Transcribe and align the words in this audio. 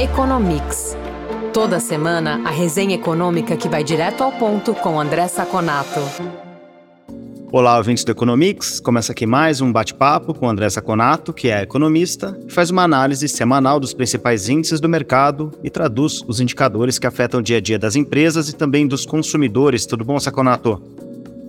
Economics. 0.00 0.96
Toda 1.52 1.78
semana, 1.78 2.40
a 2.46 2.50
resenha 2.50 2.94
econômica 2.94 3.58
que 3.58 3.68
vai 3.68 3.84
direto 3.84 4.22
ao 4.22 4.32
ponto 4.32 4.74
com 4.74 4.98
André 4.98 5.28
Saconato. 5.28 6.00
Olá, 7.52 7.76
ouvintes 7.76 8.02
do 8.02 8.10
Economics. 8.10 8.80
Começa 8.80 9.12
aqui 9.12 9.26
mais 9.26 9.60
um 9.60 9.70
bate-papo 9.70 10.32
com 10.32 10.48
André 10.48 10.70
Saconato, 10.70 11.34
que 11.34 11.48
é 11.48 11.60
economista, 11.60 12.36
e 12.48 12.50
faz 12.50 12.70
uma 12.70 12.82
análise 12.82 13.28
semanal 13.28 13.78
dos 13.78 13.92
principais 13.92 14.48
índices 14.48 14.80
do 14.80 14.88
mercado 14.88 15.52
e 15.62 15.68
traduz 15.68 16.24
os 16.26 16.40
indicadores 16.40 16.98
que 16.98 17.06
afetam 17.06 17.40
o 17.40 17.42
dia 17.42 17.58
a 17.58 17.60
dia 17.60 17.78
das 17.78 17.94
empresas 17.94 18.48
e 18.48 18.56
também 18.56 18.86
dos 18.86 19.04
consumidores. 19.04 19.84
Tudo 19.84 20.06
bom, 20.06 20.18
Saconato? 20.18 20.82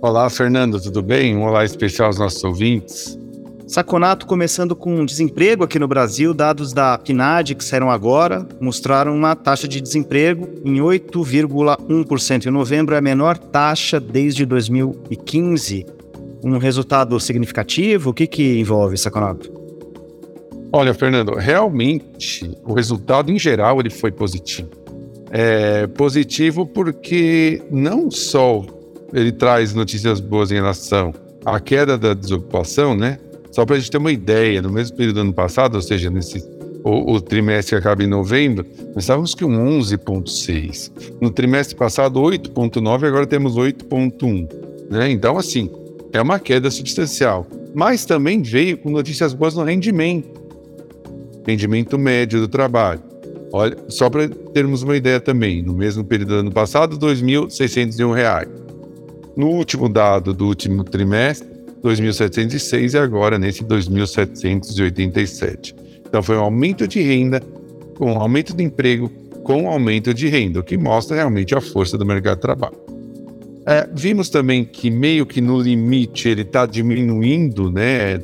Olá, 0.02 0.28
Fernando, 0.28 0.78
tudo 0.78 1.02
bem? 1.02 1.34
Um 1.34 1.44
olá 1.44 1.64
especial 1.64 2.08
aos 2.08 2.18
nossos 2.18 2.44
ouvintes. 2.44 3.18
Saconato 3.66 4.26
começando 4.26 4.76
com 4.76 5.06
desemprego 5.06 5.64
aqui 5.64 5.78
no 5.78 5.88
Brasil, 5.88 6.34
dados 6.34 6.74
da 6.74 6.98
PNAD 6.98 7.54
que 7.54 7.64
saíram 7.64 7.90
agora 7.90 8.46
mostraram 8.60 9.14
uma 9.14 9.34
taxa 9.34 9.66
de 9.66 9.80
desemprego 9.80 10.46
em 10.62 10.76
8,1% 10.76 12.46
em 12.46 12.50
novembro, 12.50 12.94
é 12.94 12.98
a 12.98 13.00
menor 13.00 13.38
taxa 13.38 13.98
desde 13.98 14.44
2015. 14.44 15.86
Um 16.42 16.58
resultado 16.58 17.18
significativo? 17.18 18.10
O 18.10 18.14
que, 18.14 18.26
que 18.26 18.60
envolve, 18.60 18.98
Saconato? 18.98 19.50
Olha, 20.70 20.92
Fernando, 20.92 21.34
realmente 21.34 22.50
o 22.64 22.74
resultado 22.74 23.32
em 23.32 23.38
geral 23.38 23.80
ele 23.80 23.90
foi 23.90 24.12
positivo. 24.12 24.68
É 25.30 25.86
positivo 25.86 26.66
porque 26.66 27.62
não 27.70 28.10
só 28.10 28.62
ele 29.10 29.32
traz 29.32 29.72
notícias 29.72 30.20
boas 30.20 30.52
em 30.52 30.56
relação 30.56 31.14
à 31.46 31.58
queda 31.58 31.96
da 31.96 32.12
desocupação, 32.12 32.94
né? 32.94 33.18
Só 33.54 33.64
para 33.64 33.76
a 33.76 33.78
gente 33.78 33.88
ter 33.88 33.98
uma 33.98 34.10
ideia, 34.10 34.60
no 34.60 34.68
mesmo 34.68 34.96
período 34.96 35.14
do 35.14 35.20
ano 35.20 35.32
passado, 35.32 35.76
ou 35.76 35.80
seja, 35.80 36.10
nesse 36.10 36.44
o, 36.82 37.12
o 37.12 37.20
trimestre 37.20 37.76
que 37.76 37.78
acaba 37.78 38.02
em 38.02 38.06
novembro, 38.08 38.66
nós 38.92 39.04
estávamos 39.04 39.32
com 39.32 39.46
11,6. 39.46 40.90
No 41.20 41.30
trimestre 41.30 41.76
passado, 41.76 42.20
8,9, 42.20 43.06
agora 43.06 43.24
temos 43.24 43.54
8,1. 43.54 44.90
Né? 44.90 45.08
Então, 45.12 45.38
assim, 45.38 45.70
é 46.12 46.20
uma 46.20 46.40
queda 46.40 46.68
substancial. 46.68 47.46
Mas 47.72 48.04
também 48.04 48.42
veio 48.42 48.76
com 48.76 48.90
notícias 48.90 49.32
boas 49.32 49.54
no 49.54 49.62
rendimento, 49.62 50.42
rendimento 51.46 51.96
médio 51.96 52.40
do 52.40 52.48
trabalho. 52.48 53.02
Olha, 53.52 53.76
só 53.88 54.10
para 54.10 54.28
termos 54.52 54.82
uma 54.82 54.96
ideia 54.96 55.20
também, 55.20 55.62
no 55.62 55.72
mesmo 55.72 56.02
período 56.02 56.30
do 56.30 56.34
ano 56.40 56.52
passado, 56.52 56.94
R$ 56.94 57.14
2.601. 57.14 58.48
No 59.36 59.46
último 59.46 59.88
dado 59.88 60.34
do 60.34 60.44
último 60.44 60.82
trimestre, 60.82 61.53
2.706 61.84 62.94
e 62.94 62.98
agora 62.98 63.38
nesse 63.38 63.62
2.787. 63.62 65.74
Então 66.06 66.22
foi 66.22 66.36
um 66.36 66.40
aumento 66.40 66.88
de 66.88 67.02
renda 67.02 67.42
com 67.96 68.12
um 68.12 68.20
aumento 68.20 68.56
de 68.56 68.64
emprego 68.64 69.10
com 69.44 69.64
um 69.64 69.68
aumento 69.68 70.14
de 70.14 70.26
renda, 70.26 70.60
o 70.60 70.62
que 70.62 70.78
mostra 70.78 71.14
realmente 71.14 71.54
a 71.54 71.60
força 71.60 71.98
do 71.98 72.06
mercado 72.06 72.36
de 72.36 72.40
trabalho. 72.40 72.84
É, 73.66 73.88
vimos 73.94 74.28
também 74.28 74.64
que 74.64 74.90
meio 74.90 75.24
que 75.24 75.40
no 75.40 75.60
limite 75.60 76.28
ele 76.28 76.42
está 76.42 76.66
diminuindo 76.66 77.70
né, 77.70 78.14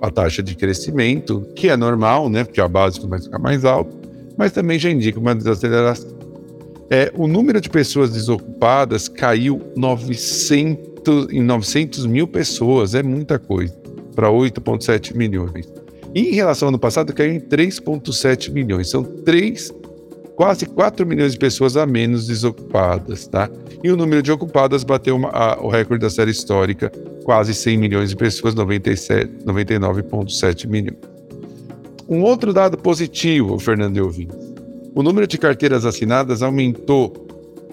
a 0.00 0.10
taxa 0.10 0.42
de 0.42 0.54
crescimento, 0.54 1.46
que 1.54 1.68
é 1.68 1.76
normal, 1.76 2.28
né, 2.28 2.44
porque 2.44 2.60
a 2.60 2.68
base 2.68 3.04
vai 3.06 3.20
ficar 3.20 3.38
mais 3.38 3.64
alta, 3.64 3.96
mas 4.36 4.52
também 4.52 4.78
já 4.78 4.90
indica 4.90 5.18
uma 5.18 5.34
desaceleração. 5.34 6.16
É, 6.90 7.12
o 7.14 7.26
número 7.26 7.60
de 7.60 7.68
pessoas 7.68 8.12
desocupadas 8.12 9.08
caiu 9.08 9.60
900 9.76 10.87
em 11.30 11.42
900 11.42 12.06
mil 12.06 12.26
pessoas, 12.26 12.94
é 12.94 13.02
muita 13.02 13.38
coisa, 13.38 13.74
para 14.14 14.28
8,7 14.28 15.14
milhões. 15.14 15.68
E 16.14 16.30
em 16.30 16.34
relação 16.34 16.66
ao 16.66 16.70
ano 16.70 16.78
passado, 16.78 17.12
caiu 17.12 17.34
em 17.34 17.40
3,7 17.40 18.50
milhões. 18.50 18.88
São 18.90 19.04
3, 19.04 19.72
quase 20.34 20.66
4 20.66 21.06
milhões 21.06 21.32
de 21.32 21.38
pessoas 21.38 21.76
a 21.76 21.86
menos 21.86 22.26
desocupadas, 22.26 23.26
tá? 23.26 23.50
E 23.82 23.90
o 23.90 23.96
número 23.96 24.22
de 24.22 24.30
ocupadas 24.32 24.84
bateu 24.84 25.16
uma, 25.16 25.30
a, 25.30 25.60
o 25.60 25.68
recorde 25.68 26.02
da 26.02 26.10
série 26.10 26.30
histórica, 26.30 26.90
quase 27.24 27.54
100 27.54 27.76
milhões 27.76 28.10
de 28.10 28.16
pessoas, 28.16 28.54
99,7 28.54 30.66
milhões. 30.66 30.98
Um 32.08 32.22
outro 32.22 32.54
dado 32.54 32.78
positivo, 32.78 33.58
Fernando 33.58 33.98
Elvin, 33.98 34.28
o 34.94 35.02
número 35.02 35.26
de 35.26 35.36
carteiras 35.36 35.84
assinadas 35.84 36.42
aumentou 36.42 37.12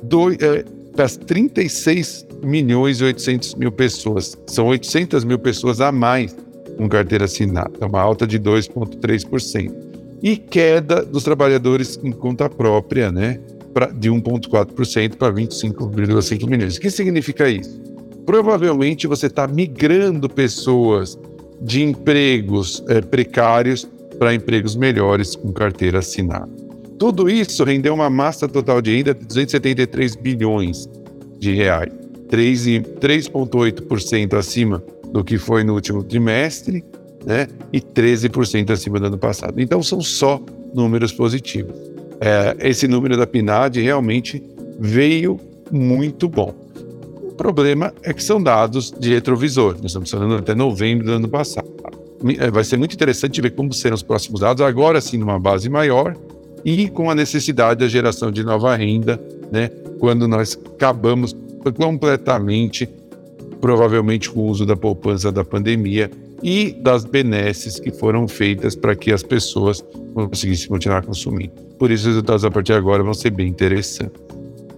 do, 0.04 0.34
é, 0.34 0.66
para 0.96 1.10
36 1.10 2.26
milhões 2.44 3.02
e 3.02 3.04
800 3.04 3.56
mil 3.56 3.72
pessoas. 3.72 4.38
São 4.48 4.68
800 4.68 5.24
mil 5.24 5.38
pessoas 5.38 5.82
a 5.82 5.92
mais 5.92 6.36
com 6.78 6.88
carteira 6.90 7.26
assinada, 7.26 7.86
uma 7.86 8.02
alta 8.02 8.26
de 8.26 8.40
2,3%. 8.40 9.74
E 10.24 10.38
queda 10.38 11.04
dos 11.04 11.24
trabalhadores 11.24 12.00
em 12.04 12.12
conta 12.12 12.50
própria, 12.50 13.12
né, 13.12 13.40
pra, 13.74 13.88
de 13.88 14.10
1,4% 14.10 15.16
para 15.16 15.34
25,5 15.34 16.50
milhões. 16.50 16.78
O 16.78 16.82
que 16.82 16.90
significa 16.90 17.50
isso? 17.50 17.82
Provavelmente 18.26 19.06
você 19.06 19.28
está 19.28 19.48
migrando 19.48 20.28
pessoas 20.28 21.20
de 21.62 21.84
empregos 21.84 22.84
é, 22.88 23.02
precários 23.02 23.88
para 24.18 24.34
empregos 24.34 24.76
melhores 24.76 25.36
com 25.36 25.52
carteira 25.52 26.00
assinada. 26.00 26.65
Tudo 26.98 27.30
isso 27.30 27.64
rendeu 27.64 27.94
uma 27.94 28.10
massa 28.10 28.48
total 28.48 28.82
de 28.82 28.96
renda 28.96 29.14
de 29.14 29.26
273 29.26 30.16
bilhões 30.16 30.90
de 31.38 31.54
reais, 31.54 31.92
3,8% 32.30 34.34
acima 34.34 34.82
do 35.12 35.24
que 35.24 35.38
foi 35.38 35.64
no 35.64 35.74
último 35.74 36.04
trimestre, 36.04 36.84
né? 37.26 37.48
E 37.74 37.82
13% 37.82 38.72
acima 38.72 39.00
do 39.00 39.08
ano 39.08 39.18
passado. 39.18 39.60
Então 39.60 39.82
são 39.84 40.00
só 40.02 40.42
números 40.74 41.12
positivos. 41.12 41.76
É, 42.22 42.56
esse 42.70 42.88
número 42.88 43.18
da 43.18 43.28
PNAD 43.28 43.82
realmente 43.82 44.42
veio 44.80 45.38
muito 45.72 46.30
bom. 46.30 46.54
O 47.24 47.34
problema 47.36 47.94
é 48.04 48.14
que 48.14 48.24
são 48.24 48.42
dados 48.42 48.94
de 48.98 49.14
retrovisor. 49.14 49.74
Nós 49.74 49.88
estamos 49.88 50.10
falando 50.10 50.36
até 50.36 50.56
novembro 50.56 51.06
do 51.06 51.12
ano 51.14 51.28
passado. 51.28 51.68
É, 52.40 52.50
vai 52.50 52.64
ser 52.64 52.78
muito 52.78 52.94
interessante 52.94 53.42
ver 53.42 53.52
como 53.52 53.74
serão 53.74 53.96
os 53.96 54.04
próximos 54.04 54.40
dados, 54.40 54.62
agora 54.62 55.02
sim 55.02 55.18
numa 55.18 55.38
base 55.38 55.68
maior 55.70 56.16
e 56.66 56.90
com 56.90 57.12
a 57.12 57.16
necessidade 57.16 57.82
da 57.82 57.88
geração 57.88 58.32
de 58.32 58.44
nova 58.44 58.76
renda, 58.76 59.22
né? 59.52 59.70
Quando 60.00 60.28
nós 60.28 60.60
acabamos 60.76 61.36
completamente, 61.78 62.90
provavelmente 63.62 64.32
com 64.32 64.42
o 64.42 64.48
uso 64.48 64.66
da 64.66 64.76
poupança 64.76 65.32
da 65.32 65.46
pandemia 65.46 66.10
e 66.42 66.72
das 66.82 67.06
benesses 67.06 67.80
que 67.80 67.92
foram 67.92 68.28
feitas 68.28 68.76
para 68.76 68.96
que 68.96 69.12
as 69.12 69.22
pessoas 69.22 69.86
conseguissem 70.14 70.68
continuar 70.68 71.06
consumindo. 71.06 71.54
Por 71.78 71.92
isso, 71.92 72.04
os 72.04 72.08
resultados 72.08 72.44
a 72.44 72.52
partir 72.52 72.74
de 72.74 72.80
agora 72.80 73.04
vão 73.04 73.14
ser 73.14 73.30
bem 73.30 73.48
interessantes. 73.48 74.25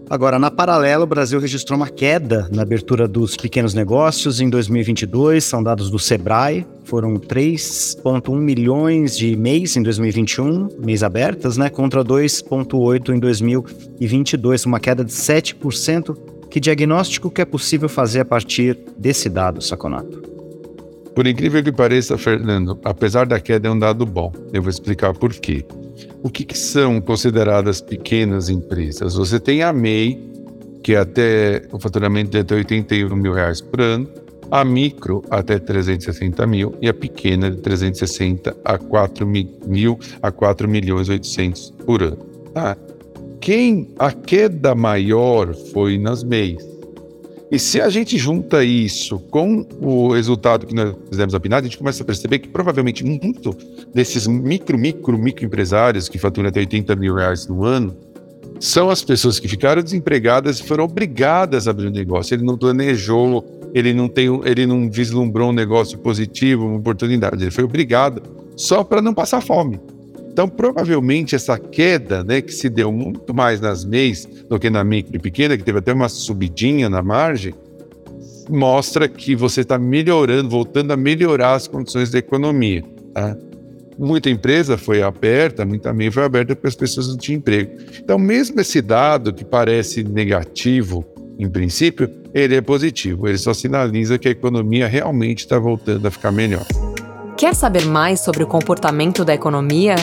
Agora, 0.10 0.40
na 0.40 0.50
paralela, 0.50 1.04
o 1.04 1.08
Brasil 1.08 1.38
registrou 1.38 1.76
uma 1.76 1.90
queda 1.90 2.48
na 2.50 2.62
abertura 2.62 3.10
dos 3.10 3.36
pequenos 3.36 3.74
negócios 3.74 4.40
em 4.40 4.50
2022, 4.50 5.44
são 5.44 5.62
dados 5.62 5.90
do 5.90 6.00
Sebrae, 6.00 6.66
foram 6.86 7.16
3,1 7.16 8.38
milhões 8.38 9.18
de 9.18 9.36
mês 9.36 9.76
em 9.76 9.84
2021, 9.84 10.70
mês 10.80 11.04
abertas, 11.04 11.58
né, 11.58 11.70
contra 11.70 12.06
2,8 12.06 13.14
em 13.14 13.20
2022, 13.20 14.66
uma 14.66 14.80
queda 14.80 15.04
de 15.04 15.12
7%. 15.12 16.18
Que 16.50 16.62
diagnóstico 16.62 17.30
que 17.30 17.42
é 17.42 17.46
possível 17.46 17.90
fazer 17.90 18.22
a 18.22 18.26
partir 18.26 18.80
desse 18.98 19.28
dado, 19.28 19.62
Saconato? 19.62 20.22
Por 21.14 21.28
incrível 21.28 21.62
que 21.62 21.72
pareça, 21.74 22.18
Fernando, 22.18 22.80
apesar 22.86 23.26
da 23.26 23.40
queda, 23.42 23.68
é 23.68 23.72
um 23.72 23.78
dado 23.78 24.06
bom. 24.06 24.32
Eu 24.54 24.62
vou 24.62 24.70
explicar 24.70 25.14
por 25.14 25.34
quê. 25.34 25.66
O 26.22 26.30
que, 26.30 26.44
que 26.44 26.58
são 26.58 27.00
consideradas 27.02 27.82
pequenas 27.82 28.50
empresas? 28.50 29.16
Você 29.16 29.40
tem 29.40 29.64
a 29.64 29.72
MEI, 29.72 30.22
que 30.84 30.94
é 30.94 31.00
até 31.00 31.64
o 31.72 31.80
faturamento 31.80 32.32
de 32.32 32.40
até 32.40 32.56
81 32.56 33.16
mil 33.16 33.34
reais 33.34 33.62
por 33.62 33.82
ano, 33.82 34.08
a 34.50 34.64
micro 34.64 35.24
até 35.30 35.60
360 35.60 36.48
mil 36.48 36.76
e 36.82 36.88
a 36.88 36.94
pequena 36.94 37.52
de 37.52 37.58
360 37.58 38.56
a 38.64 38.78
4 38.78 39.28
mil 39.28 40.00
a 40.22 40.32
4 40.32 40.68
milhões 40.68 41.10
800 41.10 41.72
por 41.86 42.02
ano. 42.02 42.26
Tá? 42.54 42.78
Quem 43.42 43.94
a 44.00 44.12
queda 44.12 44.74
maior 44.74 45.54
foi 45.54 45.98
nas 45.98 46.24
MEIs. 46.24 46.77
E 47.50 47.58
se 47.58 47.80
a 47.80 47.88
gente 47.90 48.18
junta 48.18 48.64
isso 48.64 49.20
com 49.20 49.66
o 49.82 50.12
resultado 50.12 50.66
que 50.66 50.76
nós 50.76 50.94
fizemos 51.10 51.34
a 51.34 51.40
PNAD, 51.40 51.68
a 51.68 51.70
gente 51.70 51.78
começa 51.78 52.04
a 52.04 52.06
perceber 52.06 52.40
que 52.40 52.50
provavelmente 52.50 53.06
muito 53.06 53.56
desses 53.94 54.28
micro, 54.28 54.78
micro, 54.78 55.18
micro 55.18 55.46
empresários 55.46 56.10
que 56.10 56.18
faturam 56.18 56.50
até 56.50 56.60
80 56.60 56.96
mil 56.98 57.16
reais 57.16 57.48
no 57.48 57.64
ano 57.64 57.96
são 58.60 58.90
as 58.90 59.04
pessoas 59.04 59.40
que 59.40 59.48
ficaram 59.48 59.82
desempregadas 59.82 60.60
e 60.60 60.64
foram 60.64 60.84
obrigadas 60.84 61.68
a 61.68 61.72
abrir 61.72 61.88
um 61.88 61.92
negócio. 61.92 62.34
Ele 62.34 62.44
não 62.44 62.58
planejou, 62.58 63.46
ele 63.74 63.94
não, 63.94 64.08
tem, 64.08 64.28
ele 64.44 64.66
não 64.66 64.90
vislumbrou 64.90 65.50
um 65.50 65.54
negócio 65.54 65.98
positivo, 66.00 66.66
uma 66.66 66.78
oportunidade. 66.78 67.44
Ele 67.44 67.52
foi 67.52 67.64
obrigado 67.64 68.22
só 68.56 68.84
para 68.84 69.02
não 69.02 69.14
passar 69.14 69.42
fome. 69.42 69.80
Então, 70.38 70.48
provavelmente, 70.48 71.34
essa 71.34 71.58
queda, 71.58 72.24
né, 72.24 72.44
que 72.44 72.54
se 72.54 72.70
deu 72.70 72.92
muito 72.92 73.34
mais 73.34 73.60
nas 73.60 73.84
MEIs 73.84 74.24
do 74.48 74.60
que 74.60 74.70
na 74.70 74.84
micro 74.84 75.20
pequena, 75.20 75.58
que 75.58 75.64
teve 75.64 75.80
até 75.80 75.92
uma 75.92 76.08
subidinha 76.08 76.88
na 76.88 77.02
margem, 77.02 77.56
mostra 78.48 79.08
que 79.08 79.36
você 79.36 79.62
está 79.62 79.80
melhorando, 79.80 80.48
voltando 80.48 80.92
a 80.92 80.96
melhorar 80.96 81.56
as 81.56 81.68
condições 81.68 82.12
da 82.12 82.20
economia. 82.20 82.84
Tá? 83.16 83.36
muita 83.98 84.30
empresa 84.30 84.78
foi 84.78 85.02
aberta, 85.02 85.66
muita 85.66 85.90
também 85.90 86.12
foi 86.12 86.24
aberta 86.24 86.56
porque 86.56 86.68
as 86.68 86.76
pessoas 86.76 87.08
não 87.08 87.18
tinham 87.18 87.40
emprego. 87.40 87.72
Então, 88.00 88.20
mesmo 88.20 88.62
esse 88.62 88.80
dado 88.80 89.34
que 89.34 89.44
parece 89.44 90.04
negativo, 90.04 91.04
em 91.40 91.50
princípio, 91.50 92.12
ele 92.32 92.54
é 92.54 92.62
positivo. 92.62 93.28
Ele 93.28 93.40
só 93.40 93.56
sinaliza 93.56 94.20
que 94.20 94.28
a 94.28 94.32
economia 94.32 94.88
realmente 94.88 95.40
está 95.40 95.58
voltando 95.58 96.08
a 96.08 96.12
ficar 96.12 96.32
melhor. 96.32 96.68
Quer 97.36 97.56
saber 97.56 97.86
mais 97.86 98.20
sobre 98.20 98.44
o 98.44 98.48
comportamento 98.48 99.26
da 99.26 99.34
economia? 99.34 99.96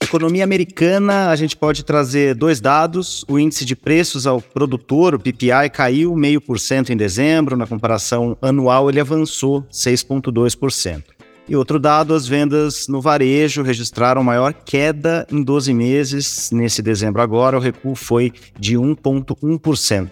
economia 0.00 0.44
americana, 0.44 1.30
a 1.30 1.34
gente 1.34 1.56
pode 1.56 1.84
trazer 1.84 2.36
dois 2.36 2.60
dados. 2.60 3.24
O 3.26 3.36
índice 3.36 3.64
de 3.64 3.74
preços 3.74 4.28
ao 4.28 4.40
produtor, 4.40 5.16
o 5.16 5.18
PPI, 5.18 5.70
caiu 5.72 6.14
0,5% 6.14 6.90
em 6.90 6.96
dezembro. 6.96 7.56
Na 7.56 7.66
comparação 7.66 8.38
anual, 8.40 8.88
ele 8.88 9.00
avançou 9.00 9.62
6,2%. 9.72 11.13
E 11.46 11.54
outro 11.54 11.78
dado, 11.78 12.14
as 12.14 12.26
vendas 12.26 12.88
no 12.88 13.02
varejo 13.02 13.62
registraram 13.62 14.24
maior 14.24 14.54
queda 14.54 15.26
em 15.30 15.42
12 15.42 15.74
meses. 15.74 16.50
Nesse 16.50 16.80
dezembro 16.80 17.20
agora, 17.20 17.56
o 17.56 17.60
recuo 17.60 17.94
foi 17.94 18.32
de 18.58 18.76
1,1%. 18.76 20.10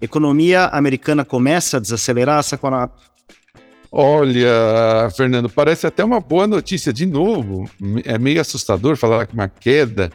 Economia 0.00 0.66
americana 0.66 1.24
começa 1.24 1.76
a 1.76 1.80
desacelerar, 1.80 2.42
Saconato? 2.42 3.02
Olha, 3.90 5.10
Fernando, 5.14 5.50
parece 5.50 5.86
até 5.86 6.02
uma 6.02 6.18
boa 6.18 6.46
notícia. 6.46 6.90
De 6.90 7.04
novo, 7.04 7.68
é 8.04 8.18
meio 8.18 8.40
assustador 8.40 8.96
falar 8.96 9.26
que 9.26 9.34
uma 9.34 9.48
queda 9.48 10.10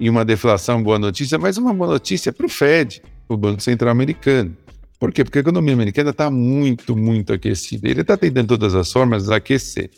e 0.00 0.10
uma 0.10 0.24
deflação 0.24 0.82
boa 0.82 0.98
notícia, 0.98 1.38
mas 1.38 1.56
uma 1.56 1.72
boa 1.72 1.92
notícia 1.92 2.32
para 2.32 2.46
o 2.46 2.48
Fed, 2.48 3.00
o 3.28 3.36
Banco 3.36 3.62
Central 3.62 3.92
Americano. 3.92 4.56
Por 5.00 5.10
quê? 5.12 5.24
Porque 5.24 5.38
a 5.38 5.40
economia 5.40 5.72
americana 5.72 6.10
está 6.10 6.30
muito, 6.30 6.94
muito 6.94 7.32
aquecida. 7.32 7.88
Ele 7.88 8.02
está 8.02 8.18
tentando 8.18 8.48
todas 8.48 8.74
as 8.74 8.92
formas 8.92 9.30
aquecer. 9.30 9.90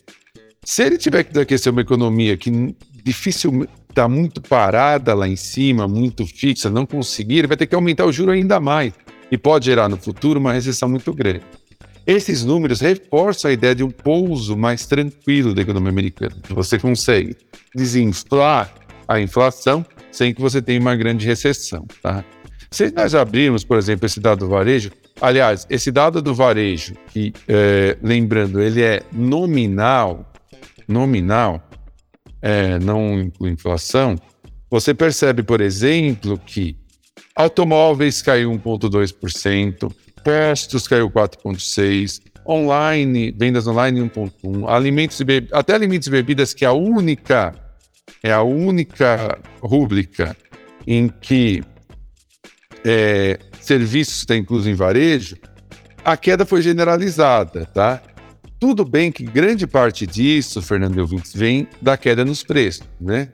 Se 0.64 0.84
ele 0.84 0.96
tiver 0.96 1.24
que 1.24 1.36
aquecer 1.36 1.72
uma 1.72 1.80
economia 1.80 2.36
que 2.36 2.72
difícil 3.04 3.66
está 3.88 4.08
muito 4.08 4.40
parada 4.40 5.12
lá 5.12 5.26
em 5.26 5.34
cima, 5.34 5.88
muito 5.88 6.24
fixa, 6.24 6.70
não 6.70 6.86
conseguir, 6.86 7.38
ele 7.38 7.48
vai 7.48 7.56
ter 7.56 7.66
que 7.66 7.74
aumentar 7.74 8.06
o 8.06 8.12
juro 8.12 8.30
ainda 8.30 8.60
mais. 8.60 8.92
E 9.28 9.36
pode 9.36 9.64
gerar 9.64 9.88
no 9.88 9.96
futuro 9.96 10.38
uma 10.38 10.52
recessão 10.52 10.88
muito 10.88 11.12
grande. 11.12 11.42
Esses 12.06 12.44
números 12.44 12.80
reforçam 12.80 13.50
a 13.50 13.54
ideia 13.54 13.74
de 13.74 13.82
um 13.82 13.90
pouso 13.90 14.56
mais 14.56 14.86
tranquilo 14.86 15.52
da 15.52 15.62
economia 15.62 15.90
americana. 15.90 16.36
Você 16.50 16.78
consegue 16.78 17.36
desinflar 17.74 18.72
a 19.08 19.20
inflação 19.20 19.84
sem 20.12 20.32
que 20.32 20.40
você 20.40 20.62
tenha 20.62 20.80
uma 20.80 20.94
grande 20.94 21.26
recessão. 21.26 21.86
Tá? 22.00 22.24
Se 22.72 22.90
nós 22.90 23.14
abrirmos, 23.14 23.64
por 23.64 23.78
exemplo, 23.78 24.06
esse 24.06 24.18
dado 24.18 24.40
do 24.40 24.48
varejo, 24.48 24.90
aliás, 25.20 25.66
esse 25.68 25.92
dado 25.92 26.22
do 26.22 26.34
varejo, 26.34 26.94
que, 27.12 27.32
é, 27.46 27.96
lembrando, 28.02 28.60
ele 28.60 28.82
é 28.82 29.02
nominal, 29.12 30.32
nominal, 30.88 31.62
é, 32.40 32.78
não 32.78 33.20
inclui 33.20 33.50
inflação, 33.50 34.16
você 34.70 34.94
percebe, 34.94 35.42
por 35.42 35.60
exemplo, 35.60 36.38
que 36.38 36.74
automóveis 37.36 38.22
caiu 38.22 38.50
1,2%, 38.50 39.92
Postos 40.24 40.88
caiu 40.88 41.10
4,6%. 41.10 42.32
Online, 42.44 43.30
vendas 43.30 43.66
online 43.68 44.00
1,1%. 44.00 44.68
Alimentos 44.68 45.20
e 45.20 45.24
bebidas, 45.24 45.58
até 45.58 45.74
alimentos 45.74 46.08
e 46.08 46.10
bebidas, 46.10 46.52
que 46.52 46.64
é 46.64 46.68
a 46.68 46.72
única, 46.72 47.54
é 48.22 48.32
a 48.32 48.42
única 48.42 49.38
rúbrica 49.60 50.36
em 50.86 51.08
que 51.08 51.62
é, 52.84 53.38
serviços 53.60 54.18
está 54.18 54.36
incluso 54.36 54.68
em 54.68 54.74
varejo, 54.74 55.36
a 56.04 56.16
queda 56.16 56.44
foi 56.44 56.62
generalizada, 56.62 57.66
tá? 57.66 58.02
Tudo 58.58 58.84
bem 58.84 59.10
que 59.10 59.24
grande 59.24 59.66
parte 59.66 60.06
disso, 60.06 60.62
Fernando 60.62 60.98
Elvins, 60.98 61.32
vem 61.34 61.66
da 61.80 61.96
queda 61.96 62.24
nos 62.24 62.42
preços, 62.42 62.86
né? 63.00 63.28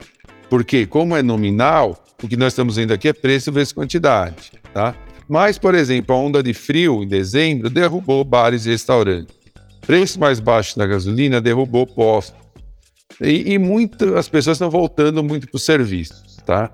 Porque, 0.48 0.86
como 0.86 1.16
é 1.16 1.22
nominal, 1.22 2.02
o 2.22 2.28
que 2.28 2.36
nós 2.36 2.52
estamos 2.52 2.76
vendo 2.76 2.92
aqui 2.92 3.08
é 3.08 3.12
preço 3.12 3.52
vezes 3.52 3.72
quantidade, 3.72 4.52
tá? 4.72 4.94
Mas, 5.28 5.58
por 5.58 5.74
exemplo, 5.74 6.14
a 6.14 6.18
onda 6.18 6.42
de 6.42 6.54
frio 6.54 7.02
em 7.02 7.08
dezembro 7.08 7.68
derrubou 7.68 8.24
bares 8.24 8.64
e 8.64 8.70
restaurantes. 8.70 9.36
Preço 9.86 10.18
mais 10.18 10.40
baixo 10.40 10.78
da 10.78 10.86
gasolina 10.86 11.40
derrubou 11.40 11.86
postos. 11.86 12.38
E, 13.20 13.52
e 13.52 13.58
muito, 13.58 14.16
as 14.16 14.28
pessoas 14.28 14.56
estão 14.56 14.70
voltando 14.70 15.22
muito 15.22 15.46
para 15.46 15.56
os 15.56 15.64
serviços, 15.64 16.36
tá? 16.46 16.70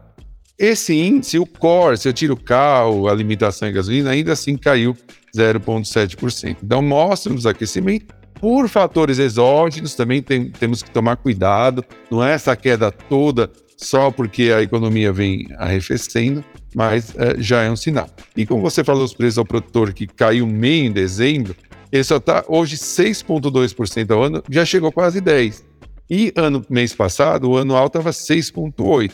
Esse 0.59 0.95
índice, 0.95 1.39
o 1.39 1.47
core, 1.47 1.97
se 1.99 2.09
eu 2.09 2.13
tiro 2.13 2.35
o 2.35 2.41
carro, 2.41 3.09
a 3.09 3.15
limitação 3.15 3.69
em 3.69 3.73
gasolina, 3.73 4.11
ainda 4.11 4.33
assim 4.33 4.57
caiu 4.57 4.97
0,7%. 5.37 6.57
Então, 6.63 6.81
mostra 6.81 7.33
um 7.33 7.37
desaquecimento. 7.37 8.15
Por 8.41 8.69
fatores 8.69 9.19
exógenos, 9.19 9.95
também 9.95 10.23
tem, 10.23 10.51
temos 10.51 10.83
que 10.83 10.91
tomar 10.91 11.17
cuidado. 11.17 11.85
Não 12.11 12.23
é 12.23 12.33
essa 12.33 12.55
queda 12.55 12.91
toda 12.91 13.51
só 13.77 14.11
porque 14.11 14.53
a 14.53 14.63
economia 14.63 15.13
vem 15.13 15.49
arrefecendo 15.57 16.45
mas 16.75 17.15
é, 17.17 17.37
já 17.39 17.63
é 17.63 17.71
um 17.71 17.77
sinal. 17.77 18.09
E 18.37 18.45
como 18.45 18.61
você 18.61 18.83
falou, 18.83 19.05
os 19.05 19.15
preços 19.15 19.39
ao 19.39 19.45
produtor 19.45 19.93
que 19.93 20.07
caiu 20.07 20.47
meio 20.47 20.87
em 20.87 20.93
dezembro, 20.93 21.55
ele 21.91 22.05
só 22.05 22.17
está 22.17 22.45
hoje 22.49 22.77
6,2% 22.77 24.11
ao 24.11 24.23
ano, 24.23 24.43
já 24.51 24.65
chegou 24.65 24.91
quase 24.91 25.23
10%. 25.23 25.63
E 26.11 26.33
ano 26.37 26.63
mês 26.69 26.93
passado, 26.93 27.51
o 27.51 27.57
anual 27.57 27.87
estava 27.87 28.11
6,8%, 28.11 29.11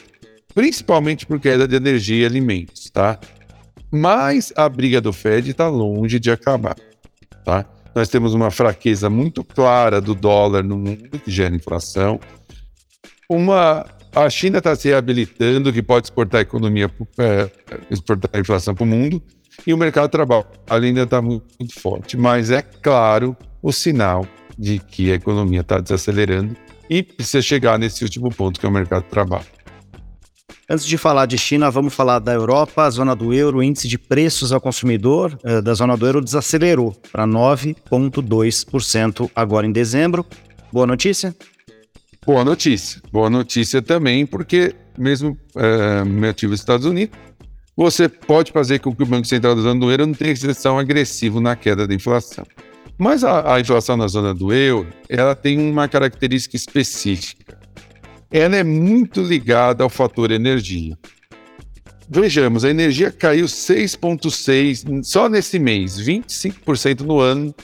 principalmente 0.54 1.26
por 1.26 1.40
queda 1.40 1.66
de 1.66 1.76
energia 1.76 2.22
e 2.22 2.26
alimentos, 2.26 2.90
tá? 2.90 3.18
Mas 3.90 4.52
a 4.56 4.68
briga 4.68 5.00
do 5.00 5.12
Fed 5.12 5.50
está 5.50 5.68
longe 5.68 6.18
de 6.20 6.30
acabar, 6.30 6.76
tá? 7.44 7.64
Nós 7.94 8.08
temos 8.08 8.34
uma 8.34 8.50
fraqueza 8.50 9.10
muito 9.10 9.42
clara 9.42 10.00
do 10.00 10.14
dólar 10.14 10.62
no 10.62 10.78
mundo, 10.78 11.18
que 11.18 11.30
gera 11.30 11.54
inflação, 11.54 12.20
uma 13.28 13.84
a 14.14 14.28
China 14.28 14.58
está 14.58 14.74
se 14.74 14.88
reabilitando, 14.88 15.72
que 15.72 15.82
pode 15.82 16.06
exportar 16.06 16.40
a 16.40 16.42
economia, 16.42 16.90
é, 17.18 17.50
exportar 17.90 18.30
a 18.32 18.40
inflação 18.40 18.74
para 18.74 18.82
o 18.82 18.86
mundo, 18.86 19.22
e 19.66 19.72
o 19.72 19.78
mercado 19.78 20.06
de 20.06 20.12
trabalho 20.12 20.46
ainda 20.68 21.02
está 21.02 21.22
muito, 21.22 21.46
muito 21.58 21.78
forte. 21.78 22.16
Mas 22.16 22.50
é 22.50 22.62
claro 22.62 23.36
o 23.62 23.72
sinal 23.72 24.26
de 24.58 24.78
que 24.78 25.12
a 25.12 25.14
economia 25.14 25.60
está 25.60 25.78
desacelerando 25.78 26.56
e 26.88 27.02
precisa 27.02 27.40
chegar 27.40 27.78
nesse 27.78 28.02
último 28.02 28.30
ponto, 28.30 28.58
que 28.58 28.66
é 28.66 28.68
o 28.68 28.72
mercado 28.72 29.04
de 29.04 29.10
trabalho. 29.10 29.46
Antes 30.72 30.86
de 30.86 30.96
falar 30.96 31.26
de 31.26 31.36
China, 31.36 31.68
vamos 31.68 31.92
falar 31.92 32.20
da 32.20 32.32
Europa, 32.32 32.84
a 32.84 32.90
zona 32.90 33.16
do 33.16 33.34
euro, 33.34 33.58
o 33.58 33.62
índice 33.62 33.88
de 33.88 33.98
preços 33.98 34.52
ao 34.52 34.60
consumidor 34.60 35.36
eh, 35.42 35.60
da 35.60 35.74
zona 35.74 35.96
do 35.96 36.06
euro 36.06 36.20
desacelerou 36.20 36.94
para 37.10 37.26
9,2% 37.26 39.28
agora 39.34 39.66
em 39.66 39.72
dezembro. 39.72 40.24
Boa 40.72 40.86
notícia? 40.86 41.34
Boa 42.24 42.44
notícia. 42.44 43.02
Boa 43.10 43.28
notícia 43.28 43.82
também, 43.82 44.24
porque 44.24 44.72
mesmo 44.96 45.36
é, 45.56 46.28
ativo 46.28 46.52
nos 46.52 46.60
Estados 46.60 46.86
Unidos, 46.86 47.18
você 47.76 48.08
pode 48.08 48.52
fazer 48.52 48.78
com 48.78 48.94
que 48.94 49.02
o 49.02 49.06
Banco 49.06 49.26
Central 49.26 49.56
da 49.56 49.62
Zona 49.62 49.80
do 49.80 49.90
Euro 49.90 50.06
não 50.06 50.14
tenha 50.14 50.30
restrição 50.30 50.78
agressiva 50.78 51.40
na 51.40 51.56
queda 51.56 51.84
da 51.84 51.94
inflação. 51.94 52.46
Mas 52.96 53.24
a, 53.24 53.54
a, 53.54 53.58
inflação 53.58 53.96
na 53.96 54.06
zona 54.06 54.32
do 54.34 54.52
euro, 54.52 54.86
ela 55.08 55.34
tem 55.34 55.58
uma 55.58 55.88
característica 55.88 56.54
específica. 56.54 57.58
Ela 58.30 58.56
é 58.56 58.64
muito 58.64 59.22
ligada 59.22 59.82
ao 59.82 59.90
fator 59.90 60.30
energia. 60.30 60.96
Vejamos, 62.08 62.64
a 62.64 62.70
energia 62.70 63.10
caiu 63.10 63.46
6,6% 63.46 65.04
só 65.04 65.28
nesse 65.28 65.58
mês, 65.58 66.00
25% 66.00 67.00
no 67.00 67.20
ano, 67.20 67.54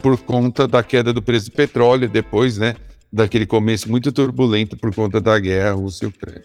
por 0.00 0.16
conta 0.18 0.68
da 0.68 0.82
queda 0.82 1.12
do 1.12 1.22
preço 1.22 1.50
do 1.50 1.52
petróleo, 1.52 2.08
depois, 2.08 2.58
né, 2.58 2.74
daquele 3.12 3.46
começo 3.46 3.90
muito 3.90 4.12
turbulento 4.12 4.76
por 4.76 4.94
conta 4.94 5.20
da 5.20 5.38
guerra 5.38 5.72
Rússia-Ucrânia. 5.72 6.44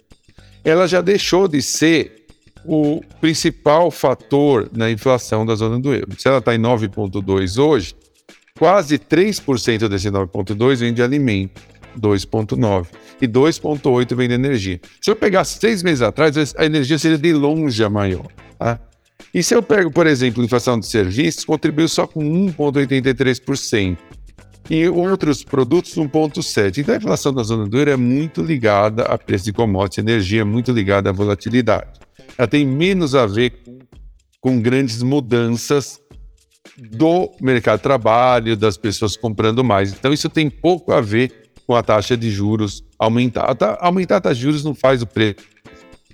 Ela 0.63 0.87
já 0.87 1.01
deixou 1.01 1.47
de 1.47 1.61
ser 1.61 2.25
o 2.65 3.01
principal 3.19 3.91
fator 3.91 4.69
na 4.73 4.89
inflação 4.89 5.45
da 5.45 5.55
zona 5.55 5.79
do 5.79 5.93
euro. 5.93 6.07
Se 6.17 6.27
ela 6.27 6.37
está 6.37 6.55
em 6.55 6.59
9,2 6.59 7.61
hoje, 7.61 7.93
quase 8.57 8.97
3% 8.97 9.87
desse 9.89 10.09
9,2 10.09 10.77
vem 10.77 10.93
de 10.93 11.03
alimento, 11.03 11.61
2,9 11.99 12.87
e 13.21 13.27
2,8 13.27 14.15
vem 14.15 14.27
de 14.27 14.33
energia. 14.33 14.79
Se 15.01 15.11
eu 15.11 15.15
pegasse 15.15 15.59
seis 15.59 15.83
meses 15.83 16.01
atrás, 16.01 16.55
a 16.57 16.65
energia 16.65 16.97
seria 16.97 17.17
de 17.17 17.33
longe 17.33 17.83
a 17.83 17.89
maior. 17.89 18.27
Tá? 18.57 18.79
E 19.33 19.41
se 19.41 19.55
eu 19.55 19.63
pego, 19.63 19.91
por 19.91 20.05
exemplo, 20.05 20.43
inflação 20.43 20.79
de 20.79 20.85
serviços, 20.87 21.43
contribuiu 21.45 21.87
só 21.87 22.05
com 22.05 22.21
1,83% 22.21 23.97
e 24.69 24.87
outros 24.87 25.43
produtos 25.43 25.95
1,7. 25.95 26.77
Então 26.77 26.95
a 26.95 26.97
inflação 26.97 27.33
da 27.33 27.43
zona 27.43 27.67
do 27.67 27.77
euro 27.77 27.91
é 27.91 27.97
muito 27.97 28.41
ligada 28.41 29.03
a 29.03 29.17
preço 29.17 29.45
de 29.45 29.53
commodities, 29.53 29.97
energia 29.97 30.45
muito 30.45 30.71
ligada 30.71 31.09
à 31.09 31.13
volatilidade. 31.13 31.99
Ela 32.37 32.47
tem 32.47 32.65
menos 32.65 33.15
a 33.15 33.25
ver 33.25 33.53
com 34.39 34.61
grandes 34.61 35.01
mudanças 35.01 36.01
do 36.77 37.31
mercado 37.41 37.77
de 37.77 37.83
trabalho, 37.83 38.57
das 38.57 38.77
pessoas 38.77 39.15
comprando 39.15 39.63
mais. 39.63 39.93
Então, 39.93 40.11
isso 40.11 40.29
tem 40.29 40.49
pouco 40.49 40.91
a 40.91 41.01
ver 41.01 41.42
com 41.65 41.75
a 41.75 41.83
taxa 41.83 42.17
de 42.17 42.29
juros 42.29 42.83
aumentar. 42.97 43.55
Aumentar 43.79 44.17
a 44.17 44.21
taxa 44.21 44.35
de 44.35 44.41
juros 44.41 44.63
não 44.63 44.75
faz 44.75 45.01
o 45.01 45.07
preço 45.07 45.37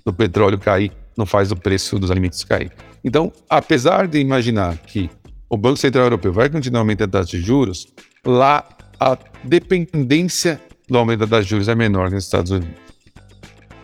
do 0.04 0.12
petróleo 0.12 0.58
cair, 0.58 0.92
não 1.16 1.26
faz 1.26 1.50
o 1.52 1.56
preço 1.56 1.98
dos 1.98 2.10
alimentos 2.10 2.42
cair. 2.44 2.72
Então, 3.04 3.32
apesar 3.48 4.06
de 4.06 4.18
imaginar 4.18 4.76
que 4.78 5.10
o 5.48 5.56
Banco 5.56 5.76
Central 5.76 6.04
Europeu 6.04 6.32
vai 6.32 6.48
continuar 6.48 6.80
aumentando 6.80 7.16
a 7.16 7.20
taxa 7.20 7.36
de 7.36 7.42
juros, 7.42 7.86
lá 8.24 8.66
a 8.98 9.18
dependência 9.44 10.60
do 10.88 10.98
aumento 10.98 11.20
da 11.20 11.26
taxa 11.26 11.44
de 11.44 11.50
juros 11.50 11.68
é 11.68 11.74
menor 11.74 12.10
nos 12.10 12.24
Estados 12.24 12.50
Unidos. 12.50 12.89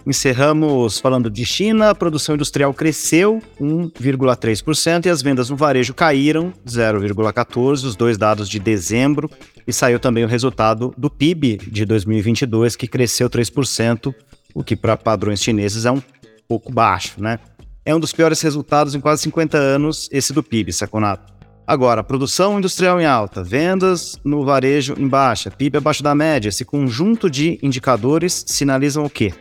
Encerramos 0.06 1.00
falando 1.00 1.28
de 1.28 1.44
China, 1.44 1.90
a 1.90 1.94
produção 1.94 2.36
industrial 2.36 2.72
cresceu 2.72 3.42
1,3% 3.60 5.06
e 5.06 5.08
as 5.08 5.20
vendas 5.20 5.50
no 5.50 5.56
varejo 5.56 5.92
caíram 5.92 6.52
0,14%, 6.64 7.72
os 7.72 7.96
dois 7.96 8.16
dados 8.16 8.48
de 8.48 8.60
dezembro, 8.60 9.28
e 9.66 9.72
saiu 9.72 9.98
também 9.98 10.24
o 10.24 10.28
resultado 10.28 10.94
do 10.96 11.10
PIB 11.10 11.56
de 11.56 11.84
2022, 11.84 12.76
que 12.76 12.86
cresceu 12.86 13.28
3%, 13.28 14.14
o 14.54 14.62
que 14.62 14.76
para 14.76 14.96
padrões 14.96 15.42
chineses 15.42 15.84
é 15.84 15.90
um 15.90 16.00
pouco 16.46 16.72
baixo, 16.72 17.20
né? 17.20 17.40
É 17.84 17.92
um 17.92 17.98
dos 17.98 18.12
piores 18.12 18.40
resultados 18.40 18.94
em 18.94 19.00
quase 19.00 19.22
50 19.22 19.58
anos, 19.58 20.08
esse 20.12 20.32
do 20.32 20.42
PIB, 20.42 20.72
Saconato. 20.72 21.34
Agora, 21.66 22.04
produção 22.04 22.58
industrial 22.58 23.00
em 23.00 23.06
alta, 23.06 23.42
vendas 23.42 24.16
no 24.24 24.44
varejo 24.44 24.94
em 24.96 25.08
baixa, 25.08 25.50
PIB 25.50 25.78
abaixo 25.78 26.00
da 26.00 26.14
média. 26.14 26.48
Esse 26.48 26.64
conjunto 26.64 27.28
de 27.28 27.58
indicadores 27.60 28.44
sinalizam 28.46 29.04
o 29.04 29.10
quê? 29.10 29.34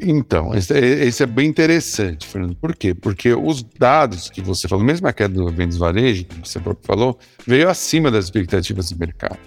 Então, 0.00 0.54
esse 0.54 0.72
é, 0.72 1.04
esse 1.04 1.22
é, 1.22 1.26
bem 1.26 1.48
interessante, 1.48 2.26
Fernando. 2.26 2.54
Por 2.54 2.74
quê? 2.76 2.94
Porque 2.94 3.34
os 3.34 3.62
dados 3.62 4.30
que 4.30 4.40
você 4.40 4.68
falou, 4.68 4.84
mesmo 4.84 5.08
a 5.08 5.12
queda 5.12 5.34
do 5.34 5.50
vendas 5.50 5.76
varejo, 5.76 6.24
que 6.24 6.48
você 6.48 6.60
próprio 6.60 6.86
falou, 6.86 7.18
veio 7.46 7.68
acima 7.68 8.10
das 8.10 8.26
expectativas 8.26 8.90
do 8.90 8.98
mercado. 8.98 9.38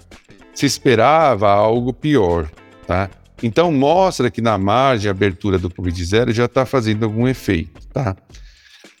Se 0.54 0.66
esperava 0.66 1.50
algo 1.50 1.92
pior, 1.92 2.50
tá? 2.86 3.08
Então, 3.42 3.72
mostra 3.72 4.30
que 4.30 4.40
na 4.40 4.58
margem 4.58 5.08
a 5.08 5.12
abertura 5.12 5.58
do 5.58 5.70
Covid-0 5.70 6.32
já 6.32 6.44
está 6.44 6.66
fazendo 6.66 7.04
algum 7.04 7.26
efeito, 7.26 7.80
tá? 7.88 8.14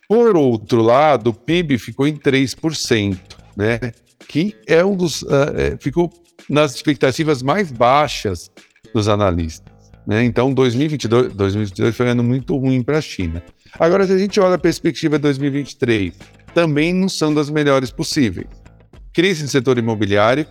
Por 0.08 0.36
outro 0.36 0.82
lado, 0.82 1.30
o 1.30 1.34
PIB 1.34 1.78
ficou 1.78 2.06
em 2.06 2.16
3%, 2.16 3.18
né? 3.56 3.78
Que 4.26 4.56
é 4.66 4.84
um 4.84 4.96
dos... 4.96 5.22
Uh, 5.22 5.76
ficou 5.78 6.10
nas 6.48 6.74
expectativas 6.74 7.42
mais 7.42 7.70
baixas 7.70 8.50
dos 8.92 9.08
analistas. 9.08 9.71
Né? 10.06 10.24
Então, 10.24 10.52
2022, 10.52 11.32
2022 11.32 11.96
foi 11.96 12.06
um 12.06 12.10
ano 12.10 12.22
muito 12.24 12.56
ruim 12.56 12.82
para 12.82 12.98
a 12.98 13.00
China. 13.00 13.42
Agora, 13.78 14.06
se 14.06 14.12
a 14.12 14.18
gente 14.18 14.38
olha 14.40 14.56
a 14.56 14.58
perspectiva 14.58 15.16
de 15.18 15.22
2023, 15.22 16.14
também 16.54 16.92
não 16.92 17.08
são 17.08 17.32
das 17.32 17.48
melhores 17.48 17.90
possíveis. 17.90 18.46
Crise 19.12 19.42
no 19.42 19.48
setor 19.48 19.78
imobiliário, 19.78 20.46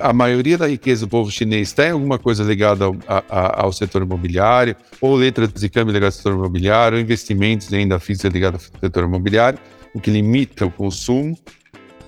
a 0.00 0.12
maioria 0.12 0.56
da 0.56 0.66
riqueza 0.66 1.06
do 1.06 1.08
povo 1.08 1.30
chinês 1.30 1.72
tem 1.72 1.90
alguma 1.90 2.18
coisa 2.18 2.42
ligada 2.42 2.86
ao, 2.86 2.96
a, 3.06 3.62
ao 3.62 3.72
setor 3.72 4.02
imobiliário, 4.02 4.76
ou 5.00 5.14
letras 5.14 5.52
de 5.52 5.68
câmbio 5.68 5.92
ligadas 5.92 6.16
ao 6.16 6.18
setor 6.18 6.34
imobiliário, 6.34 6.96
ou 6.96 7.02
investimentos 7.02 7.72
ainda 7.72 7.98
físicos 7.98 8.32
ligados 8.32 8.70
ao 8.74 8.80
setor 8.80 9.04
imobiliário, 9.04 9.58
o 9.94 10.00
que 10.00 10.10
limita 10.10 10.66
o 10.66 10.70
consumo. 10.70 11.36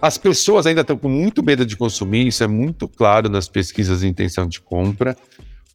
As 0.00 0.18
pessoas 0.18 0.66
ainda 0.66 0.82
estão 0.82 0.96
com 0.96 1.08
muito 1.08 1.42
medo 1.42 1.64
de 1.64 1.76
consumir, 1.76 2.26
isso 2.26 2.44
é 2.44 2.46
muito 2.46 2.88
claro 2.88 3.28
nas 3.28 3.48
pesquisas 3.48 4.00
de 4.00 4.08
intenção 4.08 4.46
de 4.46 4.60
compra. 4.60 5.16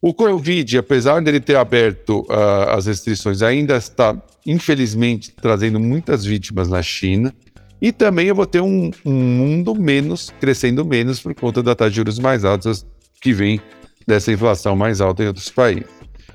O 0.02 0.14
Covid, 0.14 0.78
apesar 0.78 1.20
dele 1.20 1.40
ter 1.40 1.56
aberto 1.56 2.20
uh, 2.22 2.70
as 2.70 2.86
restrições, 2.86 3.42
ainda 3.42 3.76
está, 3.76 4.16
infelizmente, 4.46 5.30
trazendo 5.30 5.78
muitas 5.78 6.24
vítimas 6.24 6.68
na 6.68 6.82
China. 6.82 7.34
E 7.82 7.92
também 7.92 8.26
eu 8.26 8.34
vou 8.34 8.46
ter 8.46 8.62
um, 8.62 8.90
um 9.04 9.12
mundo 9.12 9.74
menos, 9.74 10.32
crescendo 10.40 10.86
menos 10.86 11.20
por 11.20 11.34
conta 11.34 11.62
da 11.62 11.74
taxa 11.74 11.90
de 11.90 11.96
juros 11.96 12.18
mais 12.18 12.46
altas 12.46 12.86
que 13.20 13.34
vem 13.34 13.60
dessa 14.06 14.32
inflação 14.32 14.74
mais 14.74 15.02
alta 15.02 15.22
em 15.22 15.26
outros 15.26 15.50
países. 15.50 15.88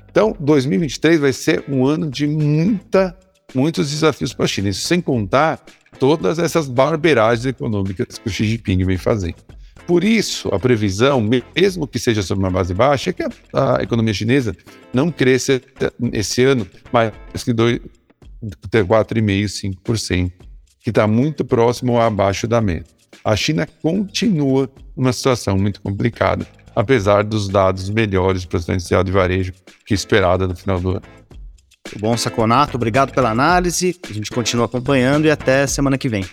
Então, 0.08 0.34
2023 0.38 1.20
vai 1.20 1.32
ser 1.32 1.64
um 1.68 1.84
ano 1.84 2.08
de 2.08 2.26
muita, 2.26 3.16
muitos 3.52 3.90
desafios 3.90 4.32
para 4.32 4.44
a 4.44 4.48
China, 4.48 4.68
isso 4.68 4.86
sem 4.86 5.00
contar 5.00 5.62
todas 5.98 6.38
essas 6.38 6.68
barberagens 6.68 7.46
econômicas 7.46 8.18
que 8.18 8.28
o 8.28 8.30
Xi 8.30 8.46
Jinping 8.46 8.84
vem 8.84 8.96
fazendo. 8.96 9.36
Por 9.86 10.02
isso, 10.02 10.48
a 10.52 10.58
previsão, 10.58 11.20
mesmo 11.54 11.86
que 11.86 11.98
seja 11.98 12.22
sobre 12.22 12.44
uma 12.44 12.50
base 12.50 12.74
baixa, 12.74 13.10
é 13.10 13.12
que 13.12 13.22
a, 13.22 13.78
a 13.78 13.82
economia 13.82 14.12
chinesa 14.12 14.56
não 14.92 15.12
cresça 15.12 15.60
esse 16.12 16.42
ano 16.42 16.66
mais 16.92 17.12
que 17.44 17.52
4,5%, 17.52 17.80
5%, 19.86 20.32
que 20.80 20.90
está 20.90 21.06
muito 21.06 21.44
próximo 21.44 21.92
ou 21.92 22.00
abaixo 22.00 22.48
da 22.48 22.60
meta. 22.60 22.90
A 23.24 23.36
China 23.36 23.66
continua 23.80 24.68
numa 24.96 25.12
situação 25.12 25.56
muito 25.56 25.80
complicada, 25.80 26.46
apesar 26.74 27.22
dos 27.22 27.48
dados 27.48 27.88
melhores 27.88 28.44
para 28.44 28.58
o 28.58 28.60
potencial 28.60 29.04
de 29.04 29.12
varejo 29.12 29.52
que 29.84 29.94
esperada 29.94 30.48
no 30.48 30.56
final 30.56 30.80
do 30.80 30.90
ano. 30.90 31.02
Bom, 32.00 32.16
Saconato. 32.16 32.76
Obrigado 32.76 33.12
pela 33.12 33.30
análise. 33.30 33.96
A 34.08 34.12
gente 34.12 34.30
continua 34.30 34.66
acompanhando 34.66 35.26
e 35.26 35.30
até 35.30 35.66
semana 35.66 35.96
que 35.96 36.08
vem. 36.08 36.24